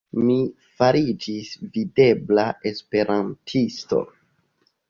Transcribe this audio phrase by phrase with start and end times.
[0.27, 0.35] Mi
[0.79, 4.05] fariĝis videbla esperantisto.